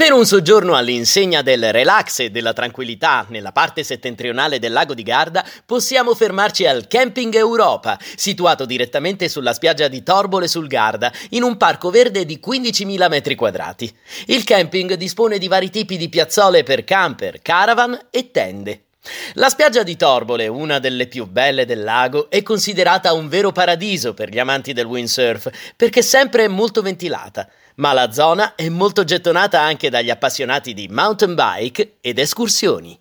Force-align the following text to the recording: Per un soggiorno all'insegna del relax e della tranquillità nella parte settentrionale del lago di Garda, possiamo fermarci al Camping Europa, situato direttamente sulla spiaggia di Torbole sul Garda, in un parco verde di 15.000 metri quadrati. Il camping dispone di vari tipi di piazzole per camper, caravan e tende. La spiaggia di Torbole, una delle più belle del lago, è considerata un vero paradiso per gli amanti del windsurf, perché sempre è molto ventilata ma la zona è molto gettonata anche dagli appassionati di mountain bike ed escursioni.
Per 0.00 0.12
un 0.12 0.24
soggiorno 0.24 0.76
all'insegna 0.76 1.42
del 1.42 1.72
relax 1.72 2.20
e 2.20 2.30
della 2.30 2.52
tranquillità 2.52 3.26
nella 3.30 3.50
parte 3.50 3.82
settentrionale 3.82 4.60
del 4.60 4.70
lago 4.70 4.94
di 4.94 5.02
Garda, 5.02 5.44
possiamo 5.66 6.14
fermarci 6.14 6.66
al 6.66 6.86
Camping 6.86 7.34
Europa, 7.34 7.98
situato 8.14 8.64
direttamente 8.64 9.28
sulla 9.28 9.52
spiaggia 9.52 9.88
di 9.88 10.04
Torbole 10.04 10.46
sul 10.46 10.68
Garda, 10.68 11.12
in 11.30 11.42
un 11.42 11.56
parco 11.56 11.90
verde 11.90 12.24
di 12.24 12.40
15.000 12.40 13.08
metri 13.08 13.34
quadrati. 13.34 13.92
Il 14.26 14.44
camping 14.44 14.94
dispone 14.94 15.36
di 15.36 15.48
vari 15.48 15.68
tipi 15.68 15.96
di 15.96 16.08
piazzole 16.08 16.62
per 16.62 16.84
camper, 16.84 17.42
caravan 17.42 17.98
e 18.10 18.30
tende. 18.30 18.82
La 19.34 19.48
spiaggia 19.48 19.82
di 19.82 19.96
Torbole, 19.96 20.46
una 20.48 20.78
delle 20.78 21.06
più 21.06 21.26
belle 21.26 21.64
del 21.64 21.82
lago, 21.82 22.30
è 22.30 22.42
considerata 22.42 23.12
un 23.12 23.28
vero 23.28 23.52
paradiso 23.52 24.14
per 24.14 24.30
gli 24.30 24.38
amanti 24.38 24.72
del 24.72 24.86
windsurf, 24.86 25.50
perché 25.76 26.02
sempre 26.02 26.44
è 26.44 26.48
molto 26.48 26.82
ventilata 26.82 27.48
ma 27.78 27.92
la 27.92 28.10
zona 28.10 28.54
è 28.54 28.68
molto 28.68 29.04
gettonata 29.04 29.60
anche 29.60 29.88
dagli 29.88 30.10
appassionati 30.10 30.74
di 30.74 30.88
mountain 30.88 31.34
bike 31.34 31.98
ed 32.00 32.18
escursioni. 32.18 33.00